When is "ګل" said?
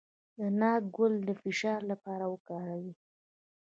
0.95-1.13